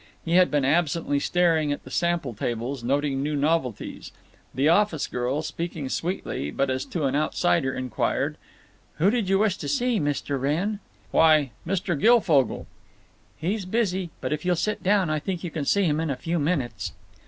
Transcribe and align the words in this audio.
He 0.25 0.31
had 0.31 0.49
been 0.49 0.65
absently 0.65 1.19
staring 1.19 1.71
at 1.71 1.83
the 1.83 1.91
sample 1.91 2.33
tables, 2.33 2.83
noting 2.83 3.21
new 3.21 3.35
novelties. 3.35 4.11
The 4.51 4.67
office 4.67 5.05
girl, 5.05 5.43
speaking 5.43 5.89
sweetly, 5.89 6.49
but 6.49 6.71
as 6.71 6.85
to 6.85 7.03
an 7.03 7.15
outsider, 7.15 7.71
inquired, 7.75 8.37
"Who 8.95 9.11
did 9.11 9.29
you 9.29 9.37
wish 9.37 9.57
to 9.57 9.67
see, 9.67 9.99
Mr. 9.99 10.41
Wrenn?" 10.41 10.79
"Why! 11.11 11.51
Mr. 11.67 11.95
Guilfogle." 11.99 12.65
"He's 13.37 13.65
busy, 13.65 14.09
but 14.21 14.33
if 14.33 14.43
you'll 14.43 14.55
sit 14.55 14.81
down 14.81 15.11
I 15.11 15.19
think 15.19 15.43
you 15.43 15.51
can 15.51 15.65
see 15.65 15.83
him 15.83 15.99
in 15.99 16.09
a 16.09 16.15
few 16.15 16.39
minutes." 16.39 16.93